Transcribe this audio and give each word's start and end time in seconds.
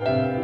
يا 0.00 0.37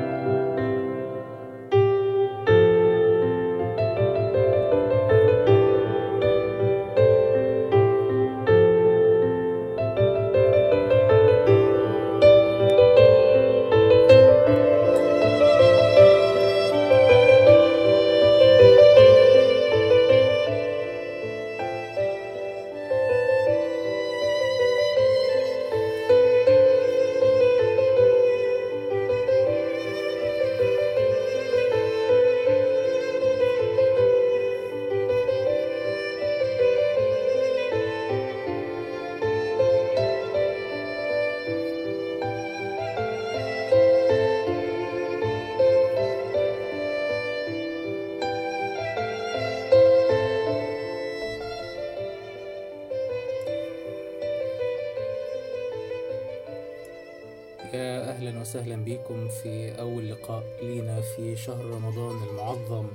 وسهلا 58.45 58.85
بكم 58.85 59.29
في 59.29 59.81
أول 59.81 60.11
لقاء 60.11 60.45
لينا 60.63 61.01
في 61.01 61.37
شهر 61.37 61.65
رمضان 61.65 62.23
المعظم. 62.23 62.89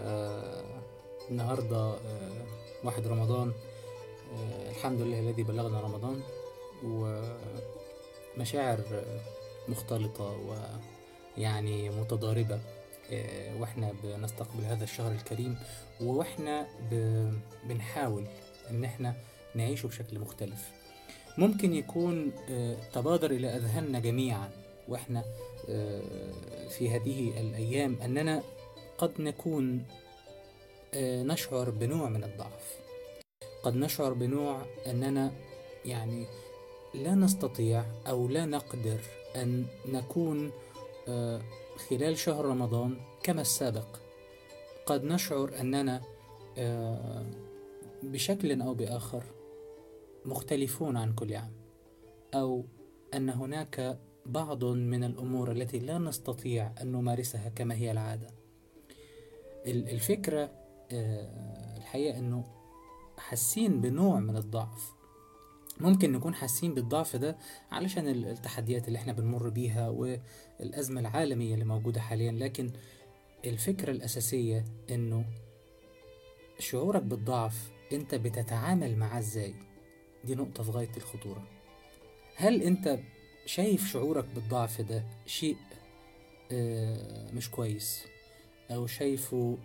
آه 0.00 0.64
النهاردة 1.30 1.76
آه 1.76 2.46
واحد 2.84 3.06
رمضان. 3.06 3.52
آه 4.32 4.70
الحمد 4.70 5.00
لله 5.00 5.20
الذي 5.20 5.42
بلغنا 5.42 5.80
رمضان 5.80 6.20
ومشاعر 8.36 8.80
آه، 8.92 9.20
مختلطة 9.68 10.36
ويعني 11.38 11.90
متضاربة. 11.90 12.60
آه 13.12 13.60
وإحنا 13.60 13.92
بنستقبل 14.02 14.64
هذا 14.64 14.84
الشهر 14.84 15.12
الكريم 15.12 15.58
وإحنا 16.00 16.66
بنحاول 17.68 18.24
إن 18.70 18.84
إحنا 18.84 19.14
نعيشه 19.54 19.86
بشكل 19.86 20.18
مختلف. 20.18 20.70
ممكن 21.38 21.74
يكون 21.74 22.32
آه، 22.50 22.76
تبادر 22.92 23.30
إلى 23.30 23.56
أذهاننا 23.56 23.98
جميعا. 24.00 24.63
وإحنا 24.88 25.24
آه، 25.68 26.68
في 26.68 26.90
هذه 26.90 27.40
الأيام 27.40 27.96
أننا 28.02 28.42
قد 28.98 29.20
نكون 29.20 29.84
آه، 30.94 31.22
نشعر 31.22 31.70
بنوع 31.70 32.08
من 32.08 32.24
الضعف. 32.24 32.78
قد 33.62 33.76
نشعر 33.76 34.12
بنوع 34.12 34.62
أننا 34.86 35.32
يعني 35.84 36.26
لا 36.94 37.14
نستطيع 37.14 37.84
أو 38.08 38.28
لا 38.28 38.46
نقدر 38.46 39.00
أن 39.36 39.66
نكون 39.86 40.50
آه، 41.08 41.42
خلال 41.88 42.18
شهر 42.18 42.44
رمضان 42.44 42.96
كما 43.22 43.40
السابق. 43.40 43.86
قد 44.86 45.04
نشعر 45.04 45.60
أننا 45.60 46.02
آه، 46.58 47.26
بشكل 48.02 48.62
أو 48.62 48.74
بآخر 48.74 49.22
مختلفون 50.24 50.96
عن 50.96 51.12
كل 51.12 51.34
عام 51.34 51.52
أو 52.34 52.64
أن 53.14 53.30
هناك 53.30 53.98
بعض 54.26 54.64
من 54.64 55.04
الأمور 55.04 55.52
التي 55.52 55.78
لا 55.78 55.98
نستطيع 55.98 56.72
أن 56.82 56.92
نمارسها 56.92 57.48
كما 57.48 57.74
هي 57.74 57.90
العادة. 57.90 58.26
ال- 59.66 59.88
الفكرة 59.88 60.50
آه، 60.92 61.76
الحقيقة 61.76 62.18
إنه 62.18 62.44
حاسين 63.18 63.80
بنوع 63.80 64.20
من 64.20 64.36
الضعف. 64.36 64.92
ممكن 65.80 66.12
نكون 66.12 66.34
حاسين 66.34 66.74
بالضعف 66.74 67.16
ده 67.16 67.36
علشان 67.70 68.08
ال- 68.08 68.26
التحديات 68.26 68.88
اللي 68.88 68.98
إحنا 68.98 69.12
بنمر 69.12 69.48
بيها 69.48 69.88
والأزمة 69.88 71.00
العالمية 71.00 71.54
اللي 71.54 71.64
موجودة 71.64 72.00
حاليا. 72.00 72.32
لكن 72.32 72.70
الفكرة 73.44 73.90
الأساسية 73.90 74.64
إنه 74.90 75.24
شعورك 76.58 77.02
بالضعف 77.02 77.70
أنت 77.92 78.14
بتتعامل 78.14 78.96
معاه 78.96 79.18
إزاي؟ 79.18 79.54
دي 80.24 80.34
نقطة 80.34 80.62
في 80.62 80.70
غاية 80.70 80.92
الخطورة. 80.96 81.48
هل 82.36 82.62
أنت 82.62 82.98
شايف 83.46 83.92
شعورك 83.92 84.24
بالضعف 84.34 84.80
ده 84.80 85.04
شيء 85.26 85.56
آه، 86.52 87.30
مش 87.32 87.50
كويس 87.50 88.04
أو 88.70 88.86
شايفه 88.86 89.58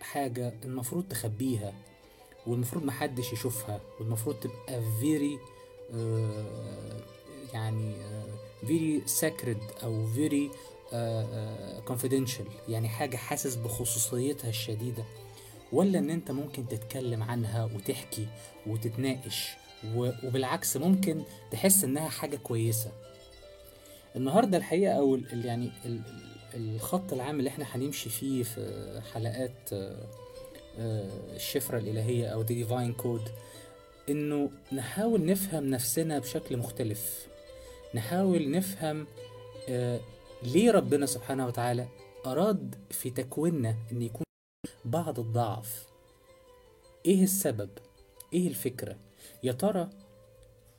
حاجة 0.00 0.54
المفروض 0.64 1.04
تخبيها 1.08 1.72
والمفروض 2.46 2.84
محدش 2.84 3.32
يشوفها 3.32 3.80
والمفروض 4.00 4.36
تبقى 4.40 4.82
very 5.00 5.38
آه، 5.94 7.00
يعني 7.54 7.94
آه، 7.96 8.26
very 8.64 9.08
sacred 9.20 9.82
أو 9.84 10.06
آه، 10.92 11.24
آه، 11.24 11.82
confidential 11.86 12.68
يعني 12.68 12.88
حاجة 12.88 13.16
حاسس 13.16 13.54
بخصوصيتها 13.54 14.48
الشديدة. 14.48 15.04
ولا 15.72 15.98
إن 15.98 16.10
أنت 16.10 16.30
ممكن 16.30 16.68
تتكلم 16.68 17.22
عنها 17.22 17.64
وتحكي 17.64 18.26
وتتناقش 18.66 19.48
وبالعكس 19.96 20.76
ممكن 20.76 21.22
تحس 21.50 21.84
إنها 21.84 22.08
حاجة 22.08 22.36
كويسة. 22.36 22.90
النهاردة 24.16 24.56
الحقيقة 24.58 24.92
أو 24.92 25.16
يعني 25.32 25.70
ال- 25.84 26.00
ال- 26.54 26.74
الخط 26.74 27.12
العام 27.12 27.38
اللي 27.38 27.50
إحنا 27.50 27.64
هنمشي 27.68 28.10
فيه 28.10 28.42
في 28.42 29.00
حلقات 29.14 29.72
آه، 30.78 31.18
الإلهية 31.78 32.26
أو 32.26 32.44
The 32.46 32.48
Divine 32.50 33.02
Code 33.04 33.30
إنه 34.10 34.50
نحاول 34.72 35.26
نفهم 35.26 35.64
نفسنا 35.70 36.18
بشكل 36.18 36.56
مختلف. 36.56 37.26
نحاول 37.94 38.50
نفهم 38.50 39.06
آه، 39.68 40.00
ليه 40.42 40.70
ربنا 40.70 41.06
سبحانه 41.06 41.46
وتعالى 41.46 41.88
أراد 42.26 42.74
في 42.90 43.10
تكويننا 43.10 43.76
إن 43.92 44.02
يكون 44.02 44.22
بعض 44.84 45.18
الضعف. 45.20 45.86
إيه 47.06 47.22
السبب؟ 47.22 47.70
إيه 48.32 48.48
الفكرة؟ 48.48 48.96
يا 49.42 49.52
ترى 49.52 49.90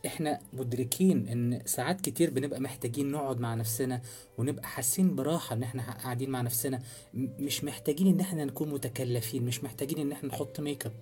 إحنا 0.05 0.39
مدركين 0.53 1.27
إن 1.27 1.61
ساعات 1.65 2.01
كتير 2.01 2.29
بنبقى 2.29 2.59
محتاجين 2.59 3.11
نقعد 3.11 3.39
مع 3.39 3.55
نفسنا 3.55 4.01
ونبقى 4.37 4.67
حاسين 4.67 5.15
براحة 5.15 5.53
إن 5.55 5.63
إحنا 5.63 5.91
قاعدين 5.91 6.29
مع 6.29 6.41
نفسنا؟ 6.41 6.81
مش 7.13 7.63
محتاجين 7.63 8.07
إن 8.07 8.19
إحنا 8.19 8.45
نكون 8.45 8.69
متكلفين 8.69 9.45
مش 9.45 9.63
محتاجين 9.63 9.99
إن 9.99 10.11
إحنا 10.11 10.29
نحط 10.29 10.59
ميك 10.59 10.85
اب 10.85 10.93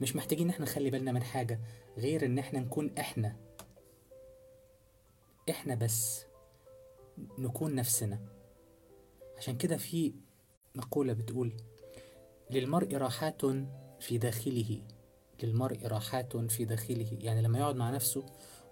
مش 0.00 0.16
محتاجين 0.16 0.44
إن 0.44 0.50
إحنا 0.50 0.64
نخلي 0.64 0.90
بالنا 0.90 1.12
من 1.12 1.22
حاجة 1.22 1.60
غير 1.98 2.26
إن 2.26 2.38
إحنا 2.38 2.60
نكون 2.60 2.90
إحنا. 2.98 3.36
إحنا 5.50 5.74
بس 5.74 6.24
نكون 7.38 7.74
نفسنا. 7.74 8.18
عشان 9.38 9.56
كده 9.56 9.76
في 9.76 10.12
مقولة 10.74 11.12
بتقول 11.12 11.52
للمرء 12.50 12.94
راحات 12.96 13.42
في 14.00 14.18
داخله. 14.18 14.82
للمرء 15.42 15.86
راحات 15.86 16.36
في 16.36 16.64
داخله. 16.64 17.06
يعني 17.20 17.42
لما 17.42 17.58
يقعد 17.58 17.76
مع 17.76 17.90
نفسه 17.90 18.26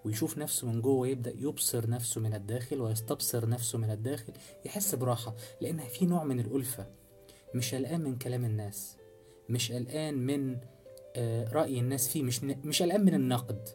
ويشوف 0.05 0.37
نفسه 0.37 0.67
من 0.67 0.81
جوه 0.81 1.07
يبدأ 1.07 1.33
يبصر 1.37 1.89
نفسه 1.89 2.21
من 2.21 2.33
الداخل 2.33 2.81
ويستبصر 2.81 3.49
نفسه 3.49 3.77
من 3.77 3.91
الداخل 3.91 4.33
يحس 4.65 4.95
براحة. 4.95 5.35
لأن 5.61 5.79
في 5.79 6.05
نوع 6.05 6.23
من 6.23 6.39
الألفة 6.39 6.87
مش 7.55 7.75
قلقان 7.75 8.01
من 8.01 8.17
كلام 8.17 8.45
الناس 8.45 8.97
مش 9.49 9.71
قلقان 9.71 10.13
من 10.13 10.57
آه، 11.15 11.53
رأي 11.53 11.79
الناس 11.79 12.09
فيه 12.09 12.23
مش 12.23 12.43
مش 12.43 12.81
قلقان 12.83 13.05
من 13.05 13.13
النقد. 13.13 13.69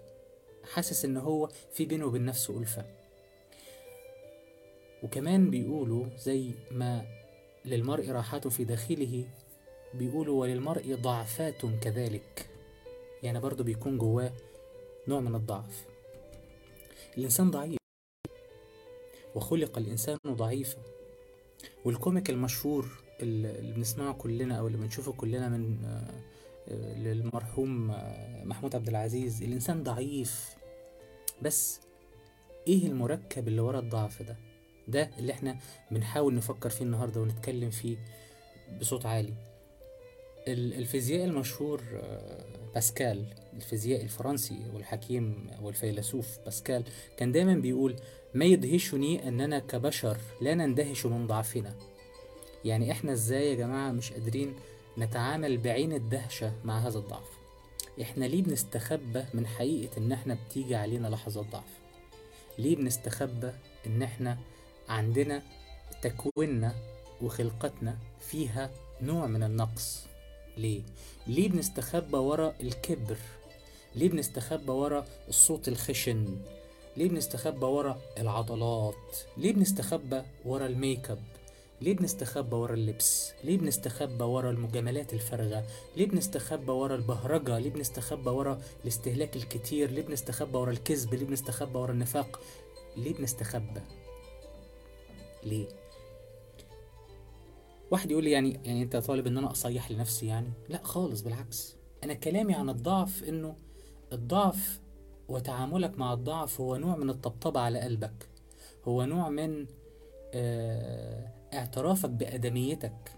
حاسس 0.72 1.04
إن 1.04 1.16
هو 1.16 1.48
في 1.72 1.84
بينه 1.84 2.06
وبين 2.06 2.24
نفسه 2.24 2.58
ألفة. 2.58 2.86
وكمان 5.02 5.50
بيقولوا 5.50 6.06
زي 6.16 6.50
ما 6.70 7.06
للمرء 7.64 8.10
راحات 8.10 8.48
في 8.48 8.64
داخله 8.64 9.24
بيقولوا 9.94 10.40
وللمرء 10.40 10.94
ضعفات 10.94 11.66
كذلك. 11.66 12.51
يعني 13.22 13.40
برضو 13.40 13.64
بيكون 13.64 13.98
جواه 13.98 14.32
نوع 15.08 15.20
من 15.20 15.34
الضعف. 15.34 15.84
الإنسان 17.18 17.50
ضعيف. 17.50 17.78
وخلق 19.34 19.78
الإنسان 19.78 20.18
ضعيفا. 20.26 20.78
والكوميك 21.84 22.30
المشهور 22.30 22.88
اللي 23.20 23.72
بنسمعه 23.72 24.12
كلنا 24.14 24.54
أو 24.58 24.66
اللي 24.66 24.78
بنشوفه 24.78 25.12
كلنا 25.12 25.48
من 25.48 25.84
آه، 25.84 26.94
للمرحوم 26.98 27.90
آه، 27.90 28.44
محمود 28.44 28.74
عبد 28.74 28.88
العزيز 28.88 29.42
الإنسان 29.42 29.82
ضعيف. 29.82 30.54
بس 31.42 31.80
إيه 32.66 32.86
المركب 32.86 33.48
اللي 33.48 33.60
ورا 33.60 33.78
الضعف 33.78 34.22
ده؟ 34.22 34.36
ده 34.88 35.10
اللي 35.18 35.32
إحنا 35.32 35.58
بنحاول 35.90 36.34
نفكر 36.34 36.70
فيه 36.70 36.84
النهاردة 36.84 37.20
ونتكلم 37.20 37.70
فيه 37.70 37.96
بصوت 38.80 39.06
عالي. 39.06 39.28
ال- 39.28 39.51
الفيزيائي 40.48 41.24
المشهور 41.24 41.82
آه، 41.94 42.44
باسكال 42.74 43.24
الفيزيائي 43.56 44.02
الفرنسي 44.02 44.62
والحكيم 44.74 45.50
والفيلسوف 45.62 46.38
باسكال 46.44 46.84
كان 47.16 47.32
دايما 47.32 47.54
بيقول 47.54 47.96
ما 48.34 48.44
يدهشني 48.44 49.28
أننا 49.28 49.58
كبشر 49.58 50.16
لا 50.40 50.54
نندهش 50.54 51.06
من 51.06 51.26
ضعفنا. 51.26 51.74
يعني 52.64 52.92
إحنا 52.92 53.12
إزاي 53.12 53.50
يا 53.50 53.54
جماعة 53.54 53.92
مش 53.92 54.12
قادرين 54.12 54.54
نتعامل 54.98 55.58
بعين 55.58 55.92
الدهشة 55.92 56.52
مع 56.64 56.78
هذا 56.78 56.98
الضعف؟ 56.98 57.28
إحنا 58.02 58.24
ليه 58.24 58.42
بنستخبى 58.42 59.24
من 59.34 59.46
حقيقة 59.46 59.98
إن 59.98 60.12
إحنا 60.12 60.36
بتيجي 60.46 60.74
علينا 60.74 61.08
لحظات 61.08 61.46
ضعف؟ 61.52 61.78
ليه 62.58 62.76
بنستخبى 62.76 63.52
إن 63.86 64.02
إحنا 64.02 64.38
عندنا 64.88 65.42
تكويننا 66.02 66.74
وخلقتنا 67.22 67.98
فيها 68.20 68.70
نوع 69.02 69.26
من 69.26 69.42
النقص؟ 69.42 70.11
ليه 70.56 70.82
ليه 71.26 71.48
بنستخبى 71.48 72.16
ورا 72.16 72.54
الكبر 72.60 73.16
ليه 73.94 74.08
بنستخبى 74.08 74.72
ورا 74.72 75.04
الصوت 75.28 75.68
الخشن 75.68 76.38
ليه 76.96 77.08
بنستخبى 77.08 77.66
ورا 77.66 78.00
العضلات 78.18 79.16
ليه 79.36 79.52
بنستخبى 79.52 80.22
ورا 80.44 80.66
الميك 80.66 81.10
اب 81.10 81.22
ليه 81.80 81.94
بنستخبى 81.96 82.56
ورا 82.56 82.74
اللبس 82.74 83.32
ليه 83.44 83.58
بنستخبى 83.58 84.24
ورا 84.24 84.50
المجاملات 84.50 85.12
الفارغة 85.14 85.64
ليه 85.96 86.06
بنستخبى 86.06 86.72
ورا 86.72 86.94
البهرجة 86.94 87.58
ليه 87.58 87.70
بنستخبى 87.70 88.30
ورا 88.30 88.60
الاستهلاك 88.84 89.36
الكتير 89.36 89.90
ليه 89.90 90.02
بنستخبى 90.02 90.58
ورا 90.58 90.70
الكذب 90.70 91.14
ليه 91.14 91.26
بنستخبى 91.26 91.78
ورا 91.78 91.92
النفاق 91.92 92.40
ليه 92.96 93.14
بنستخبى 93.14 93.80
ليه 95.44 95.66
واحد 97.92 98.10
يقول 98.10 98.24
لي 98.24 98.30
يعني 98.30 98.60
يعني 98.64 98.82
أنت 98.82 98.96
طالب 98.96 99.26
إن 99.26 99.38
أنا 99.38 99.50
أصيح 99.50 99.90
لنفسي 99.90 100.26
يعني؟ 100.26 100.52
لا 100.68 100.80
خالص 100.82 101.20
بالعكس. 101.20 101.76
أنا 102.04 102.14
كلامي 102.14 102.54
عن 102.54 102.68
الضعف 102.68 103.24
إنه 103.24 103.56
الضعف 104.12 104.80
وتعاملك 105.28 105.98
مع 105.98 106.12
الضعف 106.12 106.60
هو 106.60 106.76
نوع 106.76 106.96
من 106.96 107.10
الطبطبة 107.10 107.60
على 107.60 107.80
قلبك. 107.80 108.28
هو 108.84 109.04
نوع 109.04 109.28
من 109.28 109.66
آه، 110.34 111.32
اعترافك 111.54 112.10
بأدميتك. 112.10 113.12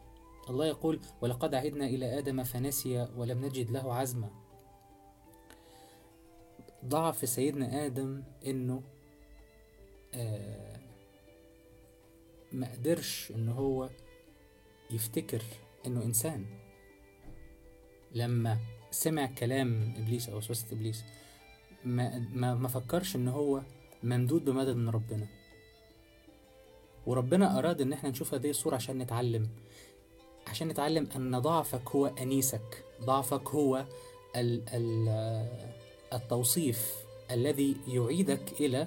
الله 0.48 0.66
يقول 0.66 1.00
ولقد 1.20 1.54
عهدنا 1.54 1.86
إلى 1.86 2.18
آدم 2.18 2.42
فنسي 2.42 3.08
ولم 3.16 3.44
نجد 3.44 3.70
له 3.70 3.94
عزما. 3.94 4.30
ضعف 6.84 7.28
سيدنا 7.28 7.86
آدم 7.86 8.22
إنه 8.46 8.82
آه، 10.14 10.80
ما 12.52 12.72
قدرش 12.72 13.32
إن 13.36 13.48
هو 13.48 13.88
يفتكر 14.90 15.42
إنه 15.86 16.02
إنسان. 16.02 16.44
لما 18.12 18.58
سمع 18.90 19.26
كلام 19.26 19.94
إبليس 19.96 20.28
أو 20.28 20.36
وسوسة 20.36 20.66
إبليس 20.72 21.04
ما 21.84 22.18
ما 22.32 22.54
ما 22.54 22.68
فكرش 22.68 23.16
إن 23.16 23.28
هو 23.28 23.62
ممدود 24.02 24.44
بمدد 24.44 24.76
من 24.76 24.88
ربنا. 24.88 25.26
وربنا 27.06 27.58
أراد 27.58 27.80
إن 27.80 27.92
إحنا 27.92 28.10
نشوف 28.10 28.34
هذه 28.34 28.50
الصورة 28.50 28.74
عشان 28.74 28.98
نتعلم. 28.98 29.48
عشان 30.46 30.68
نتعلم 30.68 31.08
أن 31.16 31.38
ضعفك 31.38 31.90
هو 31.90 32.06
أنيسك. 32.06 32.84
ضعفك 33.02 33.48
هو 33.48 33.84
ال 34.36 34.62
ال 34.68 35.08
التوصيف 36.12 36.94
الذي 37.30 37.76
يعيدك 37.88 38.52
إلى 38.60 38.86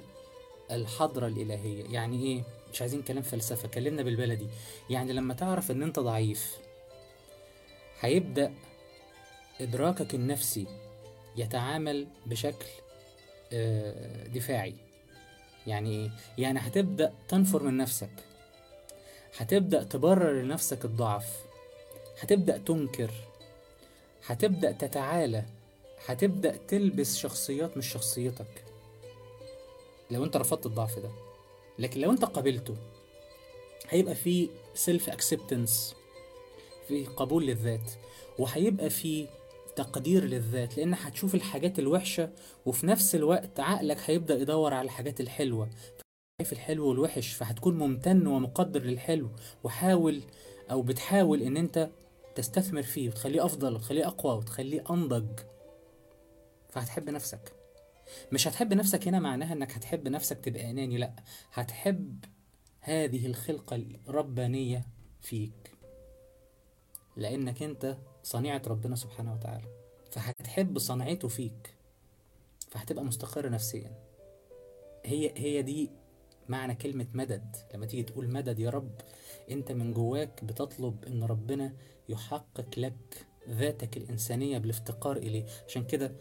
الحضرة 0.71 1.27
الإلهية. 1.27 1.83
يعني 1.94 2.23
إيه؟ 2.23 2.56
مش 2.77 2.81
عايزين 2.81 3.01
كلام 3.01 3.24
فلسفة 3.24 3.68
كلمنا 3.68 4.03
بالبلدي. 4.03 4.47
يعني 4.89 5.13
لما 5.13 5.33
تعرف 5.33 5.71
إن 5.71 5.83
أنت 5.83 6.00
ضعيف 6.00 6.57
هيبدأ 8.00 8.53
إدراكك 9.62 10.15
النفسي 10.15 10.68
يتعامل 11.35 12.07
بشكل 12.25 12.65
آه، 13.53 14.27
دفاعي. 14.27 14.75
يعني 15.68 15.89
إيه 15.89 16.12
يعني 16.38 16.59
هتبدأ 16.59 17.13
تنفر 17.27 17.63
من 17.63 17.77
نفسك. 17.77 18.09
هتبدأ 19.38 19.83
تبرر 19.83 20.41
لنفسك 20.41 20.85
الضعف. 20.85 21.45
هتبدأ 22.19 22.57
تنكر. 22.57 23.12
هتبدأ 24.27 24.71
تتعالى. 24.71 25.45
هتبدأ 26.06 26.57
تلبس 26.68 27.18
شخصيات 27.18 27.77
مش 27.77 27.88
شخصيتك. 27.91 28.63
لو 30.12 30.23
أنت 30.23 30.38
رفضت 30.38 30.65
الضعف 30.65 31.00
ده. 31.00 31.26
لكن 31.79 32.01
لو 32.01 32.12
انت 32.12 32.25
قبلته 32.25 32.75
هيبقى 33.89 34.15
في 34.15 34.50
self 34.74 35.09
acceptance 35.09 35.95
في 36.88 37.06
قبول 37.06 37.45
للذات 37.45 37.91
وهيبقى 38.39 38.89
في 38.89 39.27
تقدير 39.75 40.24
للذات 40.25 40.77
لأن 40.77 40.94
هتشوف 40.94 41.35
الحاجات 41.35 41.79
الوحشة 41.79 42.29
وفي 42.65 42.88
نفس 42.88 43.15
الوقت 43.15 43.59
عقلك 43.59 43.97
هيبدأ 44.06 44.35
يدور 44.35 44.74
على 44.74 44.85
الحاجات 44.85 45.21
الحلوة. 45.21 45.69
شايف 46.41 46.53
الحلو 46.53 46.88
والوحش 46.89 47.33
فهتكون 47.33 47.77
ممتن 47.77 48.27
ومقدر 48.27 48.83
للحلو 48.83 49.30
وحاول 49.63 50.21
أو 50.71 50.81
بتحاول 50.81 51.41
إن 51.41 51.57
أنت 51.57 51.89
تستثمر 52.35 52.83
فيه 52.83 53.09
وتخليه 53.09 53.45
أفضل 53.45 53.73
وتخليه 53.73 54.07
أقوى 54.07 54.38
وتخليه 54.38 54.83
أنضج. 54.89 55.39
فهتحب 56.69 57.09
نفسك. 57.09 57.53
مش 58.31 58.48
هتحب 58.48 58.74
نفسك 58.74 59.07
هنا 59.07 59.19
معناها 59.19 59.54
إنك 59.54 59.71
هتحب 59.71 60.07
نفسك 60.07 60.39
تبقى 60.39 60.69
أناني 60.69 60.98
لأ. 60.98 61.13
هتحب 61.54 62.25
هذه 62.81 63.25
الخلقة 63.25 63.75
الربانية 64.09 64.86
فيك. 65.21 65.71
لأنك 67.18 67.63
أنت 67.63 67.98
صنيعة 68.24 68.62
ربنا 68.68 68.95
سبحانه 68.95 69.33
وتعالى. 69.33 69.68
فهتحب 70.12 70.80
صنعته 70.80 71.27
فيك. 71.27 71.74
فهتبقى 72.69 73.04
مستقر 73.04 73.50
نفسيا. 73.50 73.92
هي 75.06 75.33
هي 75.36 75.62
دي 75.62 75.92
معنى 76.50 76.75
كلمة 76.75 77.07
مدد. 77.13 77.56
لما 77.74 77.86
تيجي 77.86 78.04
تقول 78.04 78.30
مدد 78.30 78.59
يا 78.59 78.69
رب 78.69 78.92
أنت 79.51 79.71
من 79.71 79.94
جواك 79.94 80.44
بتطلب 80.44 81.06
إن 81.06 81.24
ربنا 81.24 81.74
يحقق 82.09 82.80
لك 82.80 83.25
ذاتك 83.50 83.98
الإنسانية 83.98 84.57
بالافتقار 84.57 85.18
إليه. 85.18 85.45
عشان 85.68 85.86
كده 85.86 86.12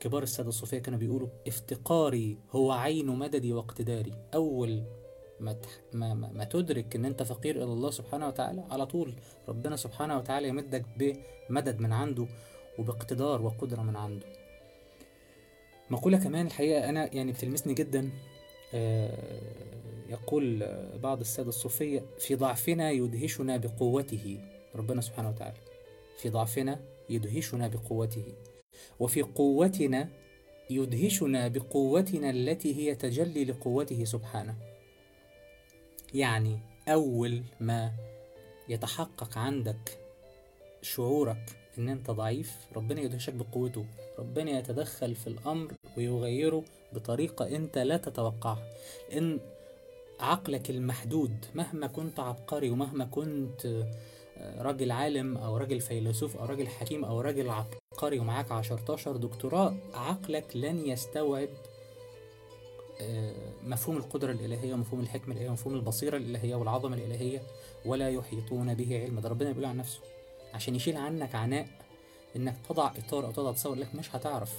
كبار 0.00 0.22
السادة 0.22 0.48
الصوفية 0.48 0.78
كانوا 0.78 0.98
بيقولوا 0.98 1.28
افتقاري 1.46 2.38
هو 2.50 2.72
عين 2.72 3.06
مددي 3.06 3.52
واقتداري. 3.52 4.12
أول 4.34 4.82
ما, 5.40 5.52
تح... 5.52 5.70
ما, 5.92 6.14
ما, 6.14 6.44
تدرك 6.44 6.96
إن 6.96 7.04
أنت 7.04 7.22
فقير 7.22 7.56
إلى 7.56 7.64
الله 7.64 7.90
سبحانه 7.90 8.28
وتعالى 8.28 8.64
على 8.70 8.86
طول 8.86 9.14
ربنا 9.48 9.76
سبحانه 9.76 10.18
وتعالى 10.18 10.48
يمدك 10.48 10.84
بمدد 10.98 11.80
من 11.80 11.92
عنده 11.92 12.26
وباقتدار 12.78 13.42
وقدرة 13.42 13.82
من 13.82 13.96
عنده. 13.96 14.26
مقولة 15.90 16.18
كمان 16.18 16.46
الحقيقة 16.46 16.88
أنا 16.88 17.14
يعني 17.14 17.32
بتلمسني 17.32 17.74
جدا 17.74 18.10
آه، 18.74 19.18
يقول 20.08 20.68
بعض 21.02 21.20
السادة 21.20 21.48
الصوفية 21.48 22.02
في 22.18 22.34
ضعفنا 22.34 22.90
يدهشنا 22.90 23.56
بقوته. 23.56 24.40
ربنا 24.74 25.00
سبحانه 25.00 25.28
وتعالى 25.28 25.56
في 26.18 26.28
ضعفنا 26.30 26.80
يدهشنا 27.10 27.68
بقوته. 27.68 28.24
وفي 29.00 29.22
قوتنا 29.22 30.08
يدهشنا 30.70 31.48
بقوتنا 31.48 32.30
التي 32.30 32.76
هي 32.76 32.94
تجلي 32.94 33.44
لقوته 33.44 34.04
سبحانه. 34.04 34.56
يعني 36.14 36.58
أول 36.88 37.42
ما 37.60 37.92
يتحقق 38.68 39.38
عندك 39.38 39.98
شعورك 40.82 41.56
إن 41.78 41.88
أنت 41.88 42.10
ضعيف 42.10 42.56
ربنا 42.76 43.00
يدهشك 43.00 43.34
بقوته. 43.34 43.86
ربنا 44.18 44.58
يتدخل 44.58 45.14
في 45.14 45.26
الأمر 45.26 45.72
ويغيره 45.96 46.64
بطريقة 46.92 47.56
أنت 47.56 47.78
لا 47.78 47.96
تتوقعها. 47.96 48.72
إن 49.12 49.40
عقلك 50.20 50.70
المحدود 50.70 51.44
مهما 51.54 51.86
كنت 51.86 52.20
عبقري 52.20 52.70
ومهما 52.70 53.04
كنت 53.04 53.86
راجل 54.58 54.90
عالم 54.90 55.36
أو 55.36 55.56
راجل 55.56 55.80
فيلسوف 55.80 56.36
أو 56.36 56.44
راجل 56.44 56.68
حكيم 56.68 57.04
أو 57.04 57.20
راجل 57.20 57.50
عبقري 57.50 58.18
ومعاك 58.18 58.52
عشرتاشر 58.52 59.16
دكتوراه 59.16 59.74
عقلك 59.94 60.56
لن 60.56 60.86
يستوعب 60.86 61.48
مفهوم 63.64 63.96
القدرة 63.96 64.32
الإلهية 64.32 64.74
ومفهوم 64.74 65.00
الحكمة 65.00 65.32
الإلهية 65.34 65.50
ومفهوم 65.50 65.74
البصيرة 65.74 66.16
الإلهية 66.16 66.54
والعظمة 66.54 66.96
الإلهية 66.96 67.42
ولا 67.84 68.10
يحيطون 68.10 68.74
به 68.74 69.02
علما. 69.02 69.20
ده 69.20 69.28
ربنا 69.28 69.50
بيقول 69.50 69.64
عن 69.64 69.76
نفسه. 69.76 70.00
عشان 70.54 70.74
يشيل 70.74 70.96
عنك 70.96 71.34
عناء 71.34 71.66
إنك 72.36 72.56
تضع 72.68 72.92
إطار 72.98 73.26
أو 73.26 73.32
تضع 73.32 73.52
تصور 73.52 73.76
لك 73.76 73.94
مش 73.94 74.16
هتعرف. 74.16 74.54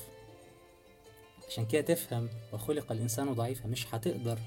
عشان 1.48 1.66
كده 1.66 1.82
تفهم 1.82 2.30
وخلق 2.54 2.92
الإنسان 2.92 3.34
ضعيفا 3.34 3.68
مش 3.68 3.96
هتقدر. 3.96 4.40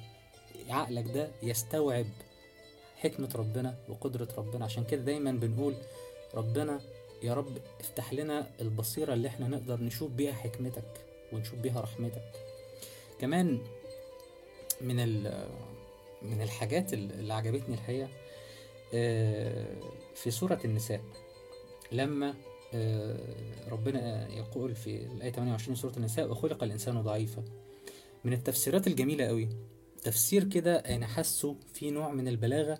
عقلك 0.69 1.05
ده 1.05 1.31
يستوعب 1.43 2.07
حكمة 3.01 3.29
ربنا 3.35 3.79
وقدرة 3.89 4.29
ربنا. 4.39 4.65
عشان 4.65 4.85
كده 4.85 5.03
دايما 5.03 5.33
بنقول 5.33 5.75
ربنا 6.35 6.81
يا 7.23 7.35
رب 7.35 7.59
افتح 7.81 8.13
لنا 8.13 8.51
البصيرة 8.61 9.15
اللي 9.15 9.29
إحنا 9.29 9.49
نقدر 9.49 9.81
نشوف 9.81 10.11
بيها 10.11 10.33
حكمتك 10.33 11.05
ونشوف 11.33 11.59
بيها 11.59 11.81
رحمتك. 11.81 12.23
كمان 13.21 13.59
من 14.81 14.97
من 16.23 16.43
الحاجات 16.43 16.93
اللي 16.93 17.35
عجبتني 17.35 17.75
الحقيقة 17.75 18.09
في 20.15 20.31
سورة 20.31 20.61
النساء 20.65 21.01
لما 21.93 22.35
آه، 22.75 23.17
ربنا 23.71 24.29
يقول 24.29 24.75
في 24.75 24.97
الآية 24.97 25.31
28 25.33 25.77
سورة 25.77 25.93
النساء 25.97 26.31
وخلق 26.31 26.63
الإنسان 26.63 27.03
ضعيفا. 27.03 27.45
من 28.25 28.33
التفسيرات 28.33 28.87
الجميلة 28.87 29.25
قوي 29.25 29.49
تفسير 30.03 30.45
كده 30.45 30.77
أنا 30.77 31.07
حاسه 31.07 31.57
في 31.75 31.91
نوع 31.91 32.13
من 32.13 32.29
البلاغة 32.29 32.79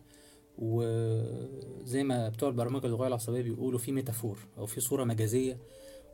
وزي 0.59 2.03
ما 2.03 2.29
بتوع 2.29 2.49
البرمجة 2.49 2.87
اللغوية 2.87 3.09
العصبية 3.09 3.43
بيقولوا 3.43 3.79
في 3.79 3.93
ميتافور 3.93 4.39
أو 4.59 4.67
في 4.67 4.81
صورة 4.81 5.05
مجازية 5.05 5.59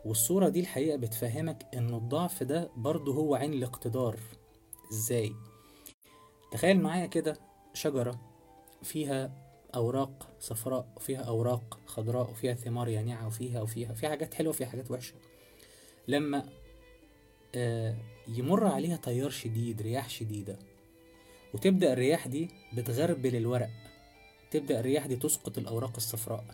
والصورة 0.04 0.48
دي 0.48 0.60
الحقيقة 0.60 0.96
بتفهمك 0.96 1.66
إن 1.74 1.94
الضعف 1.94 2.42
ده 2.42 2.70
برضه 2.76 3.14
هو 3.14 3.34
عين 3.34 3.52
الاقتدار 3.52 4.18
إزاي؟ 4.92 5.32
تخيل 6.52 6.80
معايا 6.80 7.06
كده 7.06 7.36
شجرة 7.74 8.20
فيها 8.82 9.46
أوراق 9.74 10.28
صفراء 10.40 10.88
وفيها 10.96 11.20
أوراق 11.20 11.80
خضراء 11.86 12.30
وفيها 12.30 12.54
ثمار 12.54 12.88
يانعة 12.88 13.26
وفيها 13.26 13.62
وفيها 13.62 13.94
فيها 13.94 14.08
حاجات 14.10 14.34
حلوة 14.34 14.50
وفيها 14.50 14.66
حاجات 14.66 14.90
وحشة 14.90 15.14
لما 16.08 16.48
آه، 17.54 17.96
يمر 18.28 18.66
عليها 18.66 18.96
تيار 18.96 19.30
شديد 19.30 19.82
رياح 19.82 20.08
شديدة 20.08 20.58
وتبدأ 21.54 21.92
الرياح 21.92 22.28
دي 22.28 22.48
بتغربل 22.76 23.36
الورق 23.36 23.70
تبدأ 24.50 24.80
الرياح 24.80 25.06
دي 25.06 25.16
تسقط 25.16 25.58
الأوراق 25.58 25.92
الصفراء. 25.96 26.44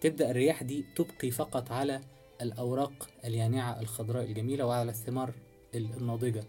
تبدأ 0.00 0.30
الرياح 0.30 0.62
دي 0.62 0.84
تبقي 0.96 1.30
فقط 1.30 1.70
على 1.72 2.00
الأوراق 2.42 3.08
اليانعة 3.24 3.80
الخضراء 3.80 4.24
الجميلة 4.24 4.66
وعلى 4.66 4.90
الثمار 4.90 5.34
الناضجة. 5.74 6.44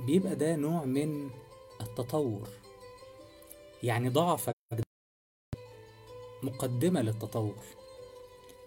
بيبقى 0.00 0.36
ده 0.36 0.56
نوع 0.56 0.84
من 0.84 1.30
التطور. 1.80 2.48
يعني 3.82 4.08
ضعفك 4.08 4.54
ده 4.72 4.82
مقدمة 6.42 7.02
للتطور. 7.02 7.64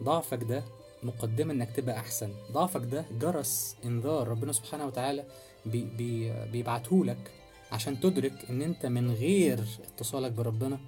ضعفك 0.03 0.43
ده 0.43 0.63
مقدمة 1.03 1.53
إنك 1.53 1.71
تبقى 1.75 1.97
أحسن. 1.97 2.33
ضعفك 2.51 2.81
ده 2.81 3.05
جرس 3.11 3.75
إنذار 3.85 4.27
ربنا 4.27 4.51
سبحانه 4.51 4.85
وتعالى 4.85 5.25
بي 5.65 5.83
بي 5.83 6.45
بيبعتهولك 6.45 7.31
عشان 7.71 7.99
تدرك 7.99 8.45
إن 8.49 8.61
أنت 8.61 8.85
من 8.85 9.11
غير 9.11 9.59
اتصالك 9.83 10.31
بربنا 10.31 10.79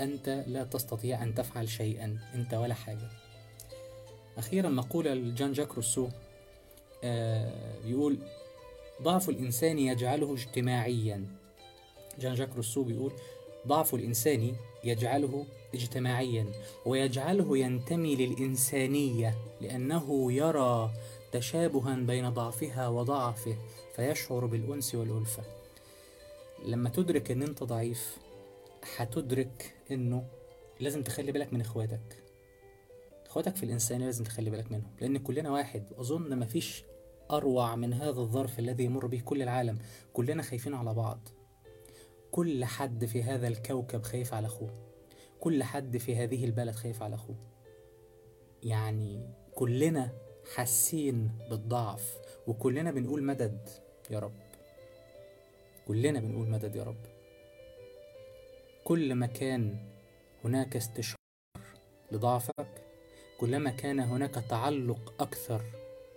أنت 0.00 0.44
لا 0.46 0.64
تستطيع 0.64 1.22
أن 1.22 1.34
تفعل 1.34 1.68
شيئا 1.68 2.18
أنت 2.34 2.54
ولا 2.54 2.74
حاجة. 2.74 3.08
أخيرا 4.38 4.68
مقولة 4.68 5.14
لجان 5.14 5.52
جاك 5.52 5.74
روسو 5.74 6.08
آه 7.04 7.78
بيقول 7.84 8.18
ضعف 9.02 9.28
الإنسان 9.28 9.78
يجعله 9.78 10.34
اجتماعيا. 10.34 11.24
جان 12.20 12.34
جاك 12.34 12.56
روسو 12.56 12.82
بيقول 12.82 13.12
ضعف 13.66 13.94
الإنسان 13.94 14.56
يجعله 14.84 15.46
اجتماعيا 15.74 16.46
ويجعله 16.86 17.58
ينتمي 17.58 18.16
للإنسانية 18.16 19.34
لأنه 19.60 20.32
يرى 20.32 20.90
تشابها 21.32 21.94
بين 21.94 22.28
ضعفها 22.28 22.88
وضعفه 22.88 23.56
فيشعر 23.96 24.46
بالأنس 24.46 24.94
والألفة. 24.94 25.42
لما 26.64 26.88
تدرك 26.88 27.30
إن 27.30 27.42
أنت 27.42 27.62
ضعيف 27.64 28.18
هتدرك 28.96 29.74
إنه 29.90 30.26
لازم 30.80 31.02
تخلي 31.02 31.32
بالك 31.32 31.52
من 31.52 31.60
إخواتك. 31.60 32.22
إخواتك 33.26 33.56
في 33.56 33.62
الانسانية 33.62 34.04
لازم 34.04 34.24
تخلي 34.24 34.50
بالك 34.50 34.72
منهم 34.72 34.90
لأن 35.00 35.18
كلنا 35.18 35.50
واحد. 35.50 35.92
أظن 35.92 36.38
مفيش 36.38 36.84
أروع 37.30 37.76
من 37.76 37.92
هذا 37.92 38.20
الظرف 38.20 38.58
الذي 38.58 38.84
يمر 38.84 39.06
به 39.06 39.20
كل 39.24 39.42
العالم. 39.42 39.78
كلنا 40.12 40.42
خايفين 40.42 40.74
على 40.74 40.94
بعض. 40.94 41.28
كل 42.30 42.64
حد 42.64 43.04
في 43.04 43.22
هذا 43.22 43.48
الكوكب 43.48 44.02
خايف 44.02 44.34
على 44.34 44.46
أخوه. 44.46 44.70
كل 45.40 45.62
حد 45.62 45.96
في 45.96 46.16
هذه 46.16 46.44
البلد 46.44 46.74
خايف 46.74 47.02
على 47.02 47.14
أخوه. 47.14 47.36
يعني 48.62 49.30
كلنا 49.54 50.12
حاسين 50.54 51.30
بالضعف 51.50 52.18
وكلنا 52.46 52.90
بنقول 52.90 53.22
مدد 53.22 53.68
يا 54.10 54.18
رب. 54.18 54.43
كلنا 55.88 56.20
بنقول 56.20 56.48
مدد 56.48 56.76
يا 56.76 56.82
رب. 56.82 57.06
كل 58.84 59.14
ما 59.14 59.26
كان 59.26 59.76
هناك 60.44 60.76
استشعار 60.76 61.16
لضعفك 62.12 62.66
كلما 63.40 63.70
كان 63.70 64.00
هناك 64.00 64.34
تعلق 64.34 65.14
أكثر 65.20 65.62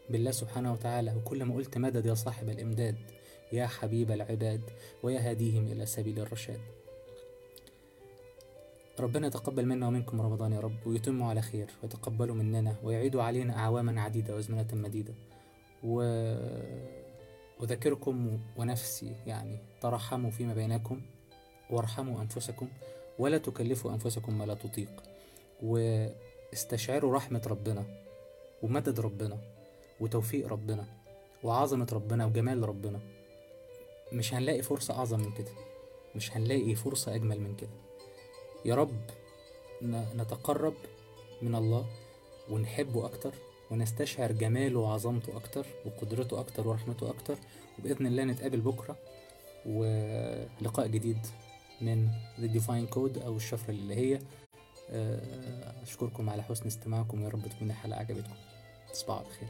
بالله 0.09 0.31
سبحانه 0.31 0.73
وتعالى 0.73 1.15
وكلما 1.15 1.55
قلت 1.55 1.77
مدد 1.77 2.05
يا 2.05 2.13
صاحب 2.13 2.49
الإمداد 2.49 2.97
يا 3.51 3.67
حبيب 3.67 4.11
العباد 4.11 4.61
ويا 5.03 5.31
هديهم 5.31 5.67
إلى 5.67 5.85
سبيل 5.85 6.19
الرشاد. 6.19 6.59
ربنا 8.99 9.27
يتقبل 9.27 9.65
منا 9.65 9.87
ومنكم 9.87 10.21
رمضان 10.21 10.51
يا 10.53 10.59
رب 10.59 10.87
ويتم 10.87 11.23
على 11.23 11.41
خير 11.41 11.69
ويتقبلوا 11.83 12.35
مننا 12.35 12.75
ويعيدوا 12.83 13.23
علينا 13.23 13.57
أعواما 13.57 14.01
عديدة 14.01 14.35
وأزمنة 14.35 14.67
مديدة. 14.73 15.13
و... 15.83 16.01
أذكركم 17.63 18.39
ونفسي 18.57 19.15
يعني 19.25 19.59
ترحموا 19.81 20.31
فيما 20.31 20.53
بينكم 20.53 21.01
وارحموا 21.69 22.21
أنفسكم 22.21 22.67
ولا 23.19 23.37
تكلفوا 23.37 23.91
أنفسكم 23.91 24.37
ما 24.37 24.43
لا 24.43 24.53
تطيق. 24.53 25.03
واستشعروا 25.63 27.15
رحمة 27.15 27.41
ربنا 27.47 27.85
ومدد 28.63 28.99
ربنا 28.99 29.39
وتوفيق 29.99 30.47
ربنا 30.47 30.85
وعظمة 31.43 31.87
ربنا 31.93 32.25
وجمال 32.25 32.69
ربنا. 32.69 32.99
مش 34.13 34.33
هنلاقي 34.33 34.61
فرصة 34.61 34.93
أعظم 34.97 35.19
من 35.19 35.31
كده. 35.31 35.51
مش 36.15 36.37
هنلاقي 36.37 36.75
فرصة 36.75 37.15
أجمل 37.15 37.41
من 37.41 37.55
كده. 37.55 37.77
يا 38.65 38.75
رب 38.75 39.01
نتقرب 40.15 40.73
من 41.41 41.55
الله 41.55 41.85
ونحبه 42.49 43.05
أكتر 43.05 43.33
ونستشعر 43.71 44.31
جماله 44.31 44.79
وعظمته 44.79 45.37
أكتر 45.37 45.65
وقدرته 45.85 46.39
أكتر 46.39 46.67
ورحمته 46.67 47.09
أكتر 47.09 47.37
وبإذن 47.79 48.07
الله 48.07 48.23
نتقابل 48.23 48.61
بكرة 48.61 48.97
ولقاء 49.65 50.87
جديد 50.87 51.17
من 51.81 52.09
The 52.37 52.59
Divine 52.59 52.93
Code 52.95 53.23
أو 53.25 53.35
الشفرة 53.35 53.71
الإلهية 53.71 54.19
أشكركم 55.83 56.29
على 56.29 56.43
حسن 56.43 56.67
استماعكم 56.67 57.23
يا 57.23 57.29
رب 57.29 57.47
تكون 57.47 57.69
الحلقة 57.69 57.99
عجبتكم. 57.99 58.35
تصبحوا 58.93 59.19
على 59.19 59.29
خير. 59.29 59.49